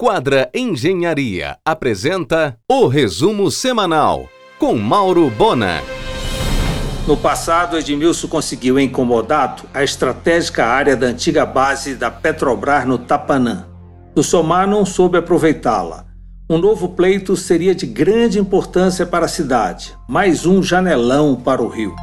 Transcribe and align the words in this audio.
Quadra 0.00 0.48
Engenharia 0.54 1.56
apresenta 1.64 2.56
o 2.70 2.86
resumo 2.86 3.50
semanal 3.50 4.28
com 4.56 4.76
Mauro 4.76 5.28
Bona. 5.28 5.82
No 7.04 7.16
passado, 7.16 7.76
Edmilson 7.76 8.28
conseguiu 8.28 8.78
incomodado 8.78 9.64
a 9.74 9.82
estratégica 9.82 10.64
área 10.64 10.96
da 10.96 11.08
antiga 11.08 11.44
base 11.44 11.96
da 11.96 12.12
Petrobras 12.12 12.86
no 12.86 12.96
Tapanã. 12.96 13.66
O 14.14 14.22
Somar 14.22 14.68
não 14.68 14.86
soube 14.86 15.18
aproveitá-la. 15.18 16.06
Um 16.48 16.58
novo 16.58 16.90
pleito 16.90 17.36
seria 17.36 17.74
de 17.74 17.84
grande 17.84 18.38
importância 18.38 19.04
para 19.04 19.24
a 19.24 19.28
cidade, 19.28 19.96
mais 20.08 20.46
um 20.46 20.62
janelão 20.62 21.34
para 21.34 21.60
o 21.60 21.66
Rio. 21.66 21.96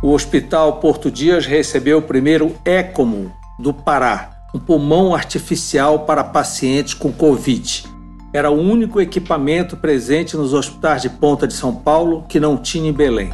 O 0.00 0.12
Hospital 0.12 0.74
Porto 0.74 1.10
Dias 1.10 1.44
recebeu 1.44 1.98
o 1.98 2.02
primeiro 2.02 2.54
ECMO 2.64 3.32
do 3.58 3.74
Pará, 3.74 4.33
um 4.54 4.58
pulmão 4.60 5.12
artificial 5.12 6.00
para 6.00 6.22
pacientes 6.22 6.94
com 6.94 7.12
Covid. 7.12 7.84
Era 8.32 8.50
o 8.50 8.60
único 8.60 9.00
equipamento 9.00 9.76
presente 9.76 10.36
nos 10.36 10.54
hospitais 10.54 11.02
de 11.02 11.10
ponta 11.10 11.46
de 11.46 11.54
São 11.54 11.74
Paulo 11.74 12.24
que 12.28 12.38
não 12.38 12.56
tinha 12.56 12.88
em 12.88 12.92
Belém. 12.92 13.30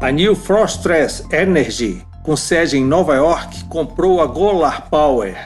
A 0.00 0.10
New 0.10 0.34
Frostress 0.34 1.24
Energy, 1.30 2.02
com 2.22 2.34
sede 2.34 2.78
em 2.78 2.84
Nova 2.84 3.14
York, 3.14 3.64
comprou 3.64 4.20
a 4.22 4.26
Golar 4.26 4.88
Power. 4.88 5.36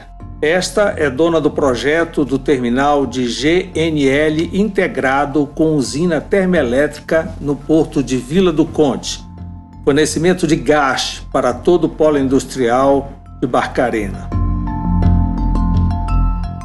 Esta 0.40 0.94
é 0.96 1.10
dona 1.10 1.40
do 1.40 1.50
projeto 1.50 2.24
do 2.24 2.38
terminal 2.38 3.06
de 3.06 3.24
GNL 3.26 4.50
integrado 4.52 5.48
com 5.52 5.74
usina 5.74 6.20
termoelétrica 6.20 7.34
no 7.40 7.56
porto 7.56 8.04
de 8.04 8.16
Vila 8.16 8.52
do 8.52 8.64
Conde, 8.64 9.20
fornecimento 9.88 10.46
de 10.46 10.54
gás 10.54 11.26
para 11.32 11.54
todo 11.54 11.84
o 11.84 11.88
polo 11.88 12.18
industrial 12.18 13.10
de 13.40 13.46
Barcarena. 13.46 14.28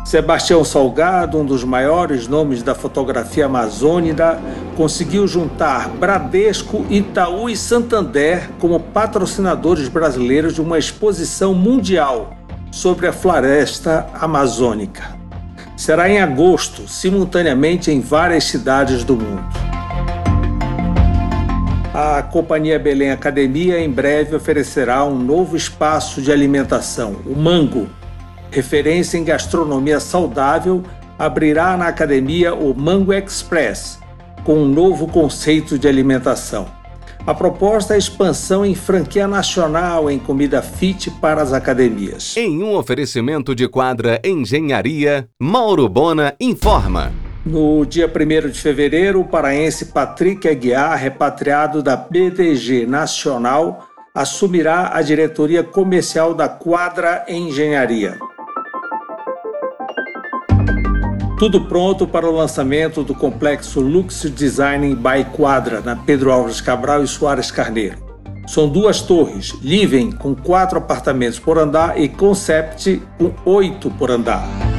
Sebastião 0.04 0.62
Salgado, 0.66 1.38
um 1.38 1.45
dos 1.45 1.64
maiores 1.64 2.28
nomes 2.28 2.62
da 2.62 2.75
fotografia 2.75 3.45
amazônica, 3.45 4.38
conseguiu 4.75 5.25
juntar 5.25 5.88
Bradesco, 5.88 6.86
Itaú 6.89 7.50
e 7.50 7.56
Santander 7.56 8.50
como 8.59 8.78
patrocinadores 8.78 9.88
brasileiros 9.88 10.56
de 10.56 10.62
uma 10.62 10.78
exposição 10.78 11.53
mundial 11.53 12.36
sobre 12.72 13.08
a 13.08 13.14
floresta 13.14 14.06
amazônica. 14.16 15.16
Será 15.78 16.09
em 16.09 16.19
agosto, 16.19 16.90
simultaneamente 16.90 17.90
em 17.90 18.02
várias 18.02 18.44
cidades 18.44 19.06
do 19.06 19.16
mundo. 19.16 19.72
A 21.94 22.23
Companhia 22.23 22.80
Belém 22.80 23.11
Academia 23.11 23.80
em 23.80 23.88
breve 23.88 24.36
oferecerá 24.36 25.05
um 25.05 25.16
novo 25.16 25.55
espaço 25.55 26.23
de 26.23 26.31
alimentação, 26.31 27.17
o 27.23 27.35
Mango. 27.35 27.88
Referência 28.50 29.16
em 29.16 29.23
gastronomia 29.23 30.00
saudável, 30.00 30.81
abrirá 31.19 31.77
na 31.77 31.88
academia 31.88 32.55
o 32.55 32.73
Mango 32.73 33.13
Express, 33.13 34.00
com 34.44 34.55
um 34.55 34.67
novo 34.67 35.08
conceito 35.08 35.77
de 35.77 35.88
alimentação. 35.88 36.66
A 37.27 37.33
proposta 37.33 37.94
é 37.94 37.95
a 37.95 38.00
expansão 38.00 38.66
em 38.66 38.73
franquia 38.73 39.28
nacional 39.28 40.09
em 40.09 40.17
comida 40.17 40.63
fit 40.63 41.11
para 41.22 41.44
as 41.44 41.53
academias. 41.53 42.35
Em 42.35 42.63
um 42.63 42.75
oferecimento 42.75 43.53
de 43.53 43.67
quadra 43.67 44.19
Engenharia, 44.25 45.30
Mauro 45.39 45.88
Bona 45.88 46.33
informa. 46.41 47.22
No 47.45 47.86
dia 47.86 48.08
1 48.08 48.49
de 48.49 48.59
fevereiro, 48.59 49.19
o 49.19 49.25
paraense 49.25 49.88
Patrick 49.88 50.47
Aguiar, 50.47 50.97
repatriado 50.97 51.83
da 51.83 51.97
BDG 51.97 52.85
Nacional, 52.85 53.85
assumirá 54.16 54.91
a 54.94 55.02
diretoria 55.02 55.61
comercial 55.61 56.33
da 56.33 56.47
Quadra 56.47 57.25
Engenharia. 57.27 58.17
Tudo 61.38 61.66
pronto 61.66 62.08
para 62.08 62.25
o 62.25 62.33
lançamento 62.33 63.03
do 63.03 63.13
complexo 63.13 63.81
Lux 63.81 64.22
Design 64.33 64.95
by 64.95 65.25
Quadra, 65.35 65.81
na 65.81 65.97
Pedro 65.97 66.31
Álvares 66.31 66.62
Cabral 66.62 67.03
e 67.03 67.07
Soares 67.07 67.51
Carneiro. 67.51 67.97
São 68.47 68.69
duas 68.69 69.01
torres, 69.01 69.53
Living 69.62 70.12
com 70.12 70.34
quatro 70.34 70.78
apartamentos 70.78 71.39
por 71.39 71.57
andar 71.57 72.00
e 72.00 72.07
Concept 72.07 73.01
com 73.18 73.34
oito 73.45 73.89
por 73.91 74.12
andar. 74.12 74.72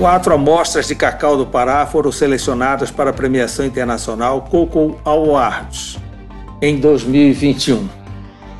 Quatro 0.00 0.32
amostras 0.32 0.88
de 0.88 0.94
cacau 0.94 1.36
do 1.36 1.44
Pará 1.44 1.84
foram 1.84 2.10
selecionadas 2.10 2.90
para 2.90 3.10
a 3.10 3.12
premiação 3.12 3.66
internacional 3.66 4.40
Cocoa 4.40 4.96
Awards 5.04 5.98
em 6.62 6.80
2021. 6.80 7.86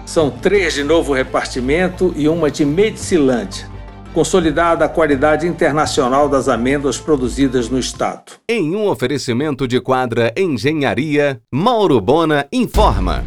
São 0.05 0.28
três 0.28 0.75
de 0.75 0.84
novo 0.84 1.15
repartimento 1.15 2.12
e 2.15 2.28
uma 2.28 2.51
de 2.51 2.67
Medicilândia, 2.67 3.67
consolidada 4.12 4.84
a 4.84 4.89
qualidade 4.89 5.47
internacional 5.47 6.28
das 6.28 6.47
amêndoas 6.47 6.99
produzidas 6.99 7.71
no 7.71 7.78
estado. 7.78 8.33
Em 8.47 8.77
um 8.77 8.87
oferecimento 8.87 9.67
de 9.67 9.81
quadra 9.81 10.34
Engenharia, 10.37 11.41
Mauro 11.51 12.03
Bona 12.03 12.47
informa. 12.53 13.25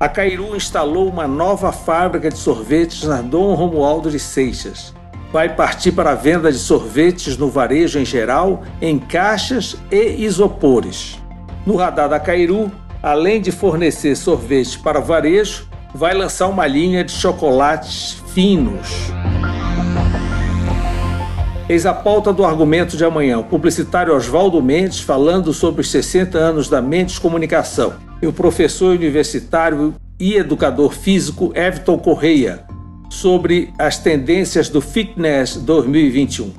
A 0.00 0.08
Cairu 0.08 0.56
instalou 0.56 1.08
uma 1.08 1.28
nova 1.28 1.70
fábrica 1.70 2.28
de 2.28 2.38
sorvetes 2.38 3.04
na 3.04 3.22
Dom 3.22 3.54
Romualdo 3.54 4.10
de 4.10 4.18
Seixas 4.18 4.98
vai 5.32 5.54
partir 5.54 5.92
para 5.92 6.10
a 6.10 6.14
venda 6.14 6.50
de 6.50 6.58
sorvetes 6.58 7.36
no 7.36 7.48
varejo 7.48 7.98
em 7.98 8.04
geral, 8.04 8.62
em 8.80 8.98
caixas 8.98 9.76
e 9.90 10.24
isopores. 10.24 11.18
No 11.64 11.76
radar 11.76 12.08
da 12.08 12.18
Cairu, 12.18 12.70
além 13.02 13.40
de 13.40 13.52
fornecer 13.52 14.16
sorvetes 14.16 14.76
para 14.76 15.00
varejo, 15.00 15.68
vai 15.94 16.14
lançar 16.14 16.48
uma 16.48 16.66
linha 16.66 17.04
de 17.04 17.12
chocolates 17.12 18.22
finos. 18.34 18.88
Eis 21.68 21.86
a 21.86 21.94
pauta 21.94 22.32
do 22.32 22.44
argumento 22.44 22.96
de 22.96 23.04
amanhã. 23.04 23.38
O 23.38 23.44
publicitário 23.44 24.14
Oswaldo 24.14 24.60
Mendes 24.60 25.00
falando 25.00 25.52
sobre 25.52 25.82
os 25.82 25.90
60 25.90 26.36
anos 26.36 26.68
da 26.68 26.82
Mendes 26.82 27.16
Comunicação. 27.16 27.94
E 28.20 28.26
o 28.26 28.32
professor 28.32 28.96
universitário 28.96 29.94
e 30.18 30.34
educador 30.34 30.92
físico 30.92 31.52
Everton 31.54 31.96
Correia 31.96 32.64
sobre 33.10 33.74
as 33.76 33.98
tendências 33.98 34.68
do 34.68 34.80
Fitness 34.80 35.56
2021, 35.56 36.52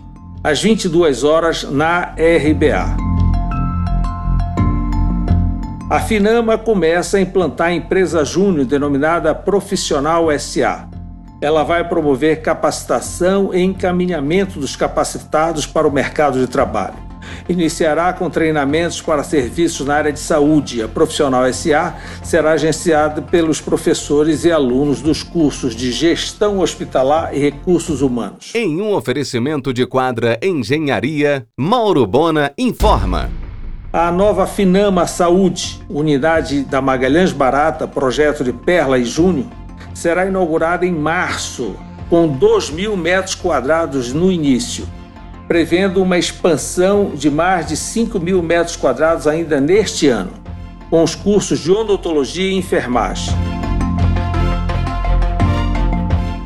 às 0.44 0.62
22 0.62 1.24
horas 1.24 1.64
na 1.64 2.14
RBA. 2.14 2.98
A 5.90 6.00
Finama 6.02 6.58
começa 6.58 7.18
a 7.18 7.22
implantar 7.22 7.68
a 7.68 7.74
empresa 7.74 8.24
júnior 8.24 8.66
denominada 8.66 9.34
Profissional 9.34 10.28
SA. 10.38 10.88
Ela 11.42 11.64
vai 11.64 11.88
promover 11.88 12.42
capacitação 12.42 13.54
e 13.54 13.62
encaminhamento 13.62 14.60
dos 14.60 14.76
capacitados 14.76 15.66
para 15.66 15.88
o 15.88 15.92
mercado 15.92 16.40
de 16.40 16.48
trabalho 16.48 17.11
iniciará 17.48 18.14
com 18.14 18.30
treinamentos 18.30 19.02
para 19.02 19.24
serviços 19.24 19.86
na 19.86 19.96
área 19.96 20.12
de 20.12 20.20
saúde. 20.20 20.82
A 20.82 20.88
Profissional 20.88 21.52
SA 21.54 21.96
será 22.24 22.52
agenciada 22.52 23.22
pelos 23.22 23.62
professores 23.62 24.46
e 24.46 24.52
alunos 24.52 25.02
dos 25.02 25.24
cursos 25.24 25.76
de 25.76 25.92
Gestão 25.92 26.60
Hospitalar 26.60 27.36
e 27.36 27.40
Recursos 27.40 28.02
Humanos. 28.02 28.52
Em 28.56 28.82
um 28.82 28.94
oferecimento 28.94 29.74
de 29.74 29.86
quadra 29.86 30.40
Engenharia, 30.42 31.46
Mauro 31.58 32.06
Bona 32.06 32.52
informa. 32.58 33.30
A 33.94 34.10
nova 34.10 34.48
Finama 34.48 35.06
Saúde, 35.06 35.82
unidade 35.90 36.64
da 36.64 36.82
Magalhães 36.82 37.34
Barata, 37.34 37.88
projeto 37.88 38.44
de 38.44 38.54
Perla 38.54 38.98
e 38.98 39.04
Júnior, 39.04 39.48
será 39.94 40.26
inaugurada 40.26 40.86
em 40.86 40.94
março, 40.94 41.76
com 42.10 42.28
2 42.28 42.70
mil 42.70 42.96
metros 42.96 43.36
quadrados 43.36 44.14
no 44.14 44.32
início 44.32 44.88
prevendo 45.52 46.02
uma 46.02 46.18
expansão 46.18 47.12
de 47.14 47.30
mais 47.30 47.68
de 47.68 47.76
5 47.76 48.18
mil 48.22 48.42
metros 48.42 48.78
quadrados 48.78 49.28
ainda 49.28 49.60
neste 49.60 50.08
ano, 50.08 50.32
com 50.90 51.04
os 51.04 51.14
cursos 51.14 51.60
de 51.60 51.70
odontologia 51.70 52.50
e 52.50 52.56
enfermagem. 52.56 53.34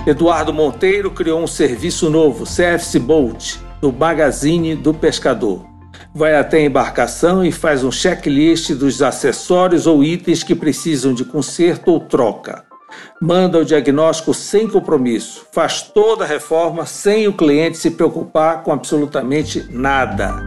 Eduardo 0.08 0.52
Monteiro 0.52 1.12
criou 1.12 1.40
um 1.40 1.46
serviço 1.46 2.10
novo, 2.10 2.48
Service 2.48 2.98
Boat, 2.98 3.60
do 3.80 3.94
Magazine 3.94 4.74
do 4.74 4.92
Pescador. 4.92 5.64
Vai 6.12 6.36
até 6.36 6.58
a 6.58 6.66
embarcação 6.66 7.46
e 7.46 7.52
faz 7.52 7.84
um 7.84 7.92
checklist 7.92 8.72
dos 8.72 9.04
acessórios 9.04 9.86
ou 9.86 10.04
itens 10.04 10.42
que 10.42 10.56
precisam 10.56 11.14
de 11.14 11.24
conserto 11.24 11.92
ou 11.92 12.00
troca 12.00 12.66
manda 13.22 13.60
o 13.60 13.66
diagnóstico 13.66 14.34
sem 14.34 14.68
compromisso, 14.68 15.46
faz 15.52 15.82
toda 15.82 16.24
a 16.24 16.28
reforma 16.28 16.86
sem 16.86 17.28
o 17.28 17.34
cliente 17.34 17.78
se 17.78 17.92
preocupar 17.92 18.64
com 18.64 18.72
absolutamente 18.72 19.66
nada. 19.70 20.44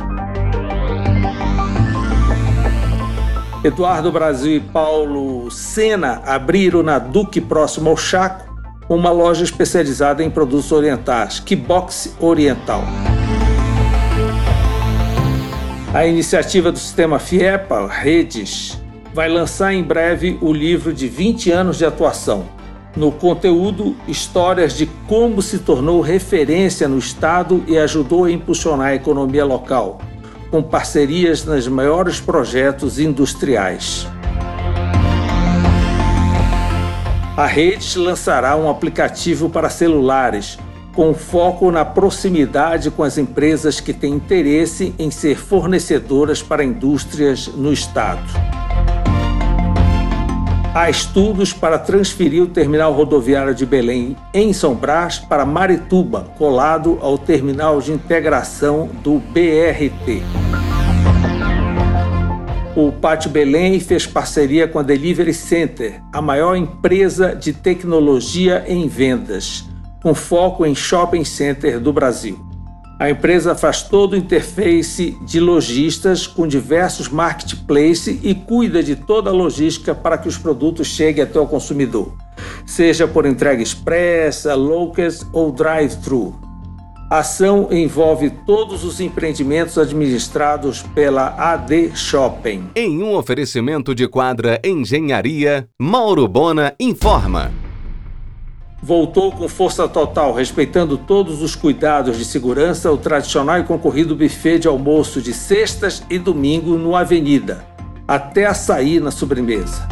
Eduardo 3.65 4.13
Brasil 4.13 4.57
e 4.57 4.61
Paulo 4.61 5.51
Sena 5.51 6.23
abriram 6.25 6.83
na 6.83 6.99
Duque 6.99 7.41
próximo 7.41 7.91
ao 7.91 7.97
Chaco 7.97 8.49
uma 8.89 9.11
loja 9.11 9.45
especializada 9.45 10.23
em 10.23 10.31
produtos 10.31 10.73
orientais, 10.73 11.41
Kibox 11.41 12.17
Oriental. 12.21 12.83
A 15.93 16.07
iniciativa 16.07 16.71
do 16.71 16.79
sistema 16.79 17.19
FIEPA, 17.19 17.89
Redes, 17.89 18.79
vai 19.19 19.29
lançar 19.29 19.75
em 19.75 19.83
breve 19.83 20.39
o 20.41 20.53
livro 20.53 20.93
de 20.93 21.09
20 21.09 21.51
anos 21.51 21.79
de 21.79 21.85
atuação, 21.85 22.47
No 22.95 23.11
conteúdo, 23.11 23.97
histórias 24.07 24.75
de 24.75 24.87
como 25.09 25.43
se 25.43 25.59
tornou 25.59 26.01
referência 26.01 26.87
no 26.87 26.99
estado 26.99 27.65
e 27.67 27.77
ajudou 27.77 28.27
a 28.27 28.31
impulsionar 28.31 28.87
a 28.91 28.95
economia 28.95 29.45
local, 29.45 29.99
com 30.53 30.63
parcerias 30.63 31.45
nos 31.45 31.67
maiores 31.67 32.21
projetos 32.21 33.01
industriais. 33.01 34.07
A 37.37 37.47
rede 37.47 37.99
lançará 37.99 38.55
um 38.55 38.71
aplicativo 38.71 39.51
para 39.51 39.69
celulares 39.69 40.61
com 40.95 41.13
foco 41.13 41.73
na 41.73 41.85
proximidade 41.85 42.89
com 42.89 43.03
as 43.03 43.19
empresas 43.19 43.81
que 43.81 43.93
têm 43.93 44.15
interesse 44.15 44.95
em 44.97 45.11
ser 45.11 45.37
fornecedoras 45.37 46.41
para 46.41 46.63
indústrias 46.63 47.49
no 47.49 47.73
estado. 47.73 48.68
Há 50.79 50.89
estudos 50.89 51.53
para 51.53 51.77
transferir 51.77 52.41
o 52.41 52.47
terminal 52.47 52.93
rodoviário 52.93 53.53
de 53.53 53.67
Belém 53.67 54.17
em 54.33 54.53
São 54.53 54.77
Brás 54.77 55.19
para 55.19 55.45
Marituba, 55.45 56.33
colado 56.39 57.01
ao 57.03 57.19
terminal 57.19 57.81
de 57.81 57.91
integração 57.91 58.89
do 59.03 59.19
BRT. 59.19 60.23
O 62.77 62.93
Pátio 62.93 63.29
Belém 63.29 63.81
fez 63.81 64.07
parceria 64.07 64.69
com 64.69 64.79
a 64.79 64.85
Delivery 64.85 65.35
Center, 65.35 66.01
a 66.13 66.23
maior 66.23 66.55
empresa 66.55 67.35
de 67.35 67.53
tecnologia 67.53 68.65
em 68.69 68.87
vendas 68.87 69.65
com 70.01 70.15
foco 70.15 70.65
em 70.65 70.77
shopping 70.77 71.25
center 71.25 71.81
do 71.81 71.93
Brasil. 71.93 72.48
A 72.99 73.09
empresa 73.09 73.55
faz 73.55 73.83
todo 73.83 74.15
o 74.15 74.17
interface 74.17 75.17
de 75.23 75.39
lojistas 75.39 76.27
com 76.27 76.49
diversos 76.49 77.09
marketplaces 77.09 78.19
e 78.25 78.35
cuida 78.35 78.83
de 78.83 78.97
toda 78.97 79.31
a 79.31 79.33
logística 79.33 79.95
para 79.95 80.19
que 80.19 80.27
os 80.27 80.37
produtos 80.37 80.89
cheguem 80.89 81.23
até 81.23 81.39
o 81.39 81.47
consumidor, 81.47 82.13
seja 82.67 83.07
por 83.07 83.25
entrega 83.25 83.63
expressa, 83.63 84.53
locals 84.57 85.25
ou 85.33 85.53
drive-thru. 85.53 86.35
A 87.09 87.21
ação 87.21 87.69
envolve 87.71 88.31
todos 88.45 88.85
os 88.85 89.01
empreendimentos 89.01 89.79
administrados 89.79 90.83
pela 90.83 91.29
AD 91.39 91.93
Shopping. 91.95 92.69
Em 92.75 93.01
um 93.01 93.15
oferecimento 93.15 93.95
de 93.95 94.09
quadra 94.09 94.61
Engenharia, 94.65 95.69
Mauro 95.81 96.27
Bona 96.27 96.75
informa 96.81 97.68
voltou 98.83 99.33
com 99.33 99.49
força 99.49 99.89
total, 99.89 100.33
respeitando 100.33 100.97
todos 100.97 101.43
os 101.43 101.55
cuidados 101.55 102.17
de 102.17 102.25
segurança, 102.25 102.91
o 102.93 102.97
tradicional 102.97 103.59
e 103.59 103.65
concorrido 103.65 104.15
buffet 104.15 104.61
de 104.61 104.69
almoço 104.69 105.21
de 105.21 105.33
sextas 105.33 106.03
e 106.09 106.19
domingo 106.19 106.77
no 106.77 106.95
Avenida, 106.95 107.65
até 108.07 108.47
açaí 108.47 109.01
na 109.01 109.11
sobremesa. 109.11 109.87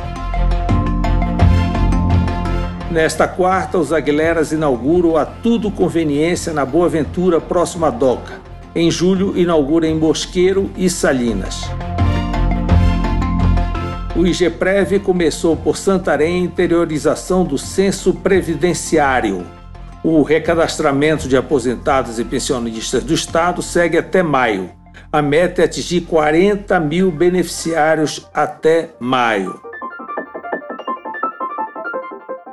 Nesta 2.91 3.29
quarta, 3.29 3.77
os 3.77 3.93
Aguileras 3.93 4.53
inauguram 4.53 5.17
a 5.17 5.27
Tudo 5.27 5.71
Conveniência 5.71 6.53
na 6.53 6.65
Boa 6.65 6.89
Ventura, 6.89 7.41
próximo 7.41 7.85
à 7.85 7.91
Doca. 7.91 8.41
Em 8.75 8.91
julho, 8.91 9.37
inaugura 9.37 9.87
em 9.87 9.95
Mosqueiro 9.95 10.71
e 10.77 10.89
Salinas. 10.89 11.69
O 14.17 14.27
IGPREV 14.27 15.01
começou 15.01 15.55
por 15.55 15.77
Santarém 15.77 16.43
interiorização 16.43 17.45
do 17.45 17.59
censo 17.59 18.15
previdenciário. 18.15 19.47
O 20.03 20.23
recadastramento 20.23 21.29
de 21.29 21.37
aposentados 21.37 22.19
e 22.19 22.25
pensionistas 22.25 23.05
do 23.05 23.13
Estado 23.13 23.61
segue 23.61 23.99
até 23.99 24.23
maio. 24.23 24.71
A 25.13 25.21
meta 25.21 25.61
é 25.61 25.67
atingir 25.67 26.01
40 26.03 26.81
mil 26.81 27.11
beneficiários 27.11 28.27
até 28.33 28.89
maio. 28.99 29.61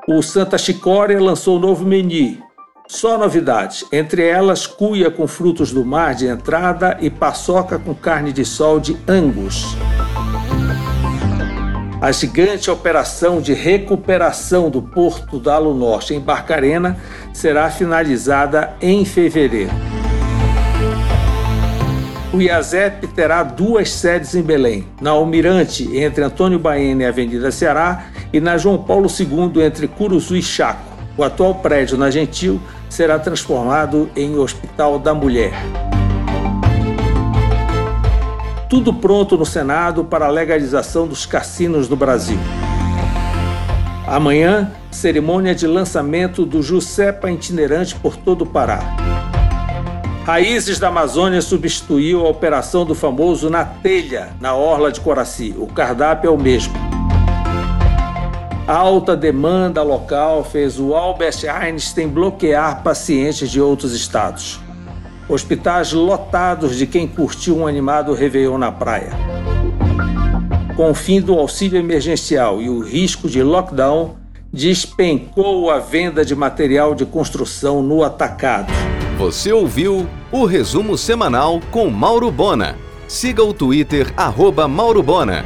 O 0.09 0.21
Santa 0.21 0.57
Chicória 0.57 1.17
lançou 1.17 1.55
um 1.55 1.61
novo 1.61 1.85
menu. 1.85 2.43
Só 2.89 3.17
novidades, 3.17 3.85
entre 3.89 4.27
elas 4.27 4.67
cuia 4.67 5.09
com 5.09 5.25
frutos 5.25 5.71
do 5.71 5.85
mar 5.85 6.13
de 6.13 6.27
entrada 6.27 6.97
e 6.99 7.09
paçoca 7.09 7.79
com 7.79 7.95
carne 7.95 8.33
de 8.33 8.43
sol 8.43 8.81
de 8.81 8.97
Angus. 9.07 9.77
A 12.03 12.11
gigante 12.11 12.69
operação 12.69 13.39
de 13.39 13.53
recuperação 13.53 14.69
do 14.69 14.81
porto 14.81 15.49
Alo 15.49 15.73
Norte 15.73 16.13
em 16.13 16.19
Barcarena 16.19 16.97
será 17.31 17.71
finalizada 17.71 18.73
em 18.81 19.05
fevereiro. 19.05 19.71
O 22.33 22.41
IASEP 22.41 23.07
terá 23.07 23.41
duas 23.41 23.89
sedes 23.89 24.35
em 24.35 24.41
Belém, 24.41 24.85
na 24.99 25.11
Almirante, 25.11 25.97
entre 25.97 26.25
Antônio 26.25 26.59
Baena 26.59 27.03
e 27.03 27.05
Avenida 27.05 27.49
Ceará, 27.51 28.07
e 28.33 28.41
na 28.41 28.57
João 28.57 28.83
Paulo 28.83 29.07
II, 29.07 29.63
entre 29.63 29.87
Curuzu 29.87 30.35
e 30.35 30.41
Chaco. 30.41 30.83
O 31.15 31.23
atual 31.23 31.55
prédio 31.55 31.97
na 31.97 32.11
Gentil 32.11 32.59
será 32.89 33.17
transformado 33.17 34.09
em 34.13 34.37
Hospital 34.37 34.99
da 34.99 35.13
Mulher 35.13 35.53
tudo 38.73 38.91
pronto 38.91 39.37
no 39.37 39.45
Senado 39.45 40.03
para 40.03 40.25
a 40.25 40.31
legalização 40.31 41.05
dos 41.05 41.27
cassinos 41.27 41.87
no 41.87 41.95
Brasil. 41.95 42.39
Amanhã, 44.07 44.71
cerimônia 44.89 45.53
de 45.53 45.67
lançamento 45.67 46.43
do 46.43 46.59
Jusepa 46.63 47.29
itinerante 47.29 47.93
por 47.93 48.17
todo 48.17 48.41
o 48.41 48.47
Pará. 48.47 48.79
Raízes 50.25 50.79
da 50.79 50.87
Amazônia 50.87 51.39
substituiu 51.39 52.25
a 52.25 52.29
operação 52.29 52.83
do 52.83 52.95
famoso 52.95 53.47
Na 53.47 53.63
Telha, 53.63 54.29
na 54.41 54.55
Orla 54.55 54.91
de 54.91 54.99
Coraci. 55.01 55.53
O 55.55 55.67
cardápio 55.67 56.29
é 56.29 56.31
o 56.31 56.37
mesmo. 56.37 56.73
Alta 58.65 59.15
demanda 59.15 59.83
local 59.83 60.43
fez 60.43 60.79
o 60.79 60.95
Albert 60.95 61.45
Einstein 61.47 62.07
bloquear 62.07 62.81
pacientes 62.81 63.51
de 63.51 63.61
outros 63.61 63.93
estados 63.93 64.62
hospitais 65.27 65.93
lotados 65.93 66.77
de 66.77 66.85
quem 66.85 67.07
curtiu 67.07 67.57
um 67.57 67.67
animado 67.67 68.13
Réveillon 68.13 68.57
na 68.57 68.71
praia. 68.71 69.11
Com 70.75 70.91
o 70.91 70.93
fim 70.93 71.21
do 71.21 71.33
auxílio 71.33 71.77
emergencial 71.77 72.61
e 72.61 72.69
o 72.69 72.79
risco 72.79 73.29
de 73.29 73.43
lockdown, 73.43 74.15
despencou 74.51 75.71
a 75.71 75.79
venda 75.79 76.23
de 76.23 76.35
material 76.35 76.93
de 76.93 77.05
construção 77.05 77.81
no 77.81 78.03
atacado. 78.03 78.71
Você 79.17 79.51
ouviu 79.51 80.07
o 80.31 80.45
resumo 80.45 80.97
semanal 80.97 81.59
com 81.71 81.89
Mauro 81.89 82.31
Bona. 82.31 82.75
Siga 83.07 83.43
o 83.43 83.53
Twitter, 83.53 84.11
arroba 84.17 84.67
Mauro 84.67 85.03
Bona. 85.03 85.45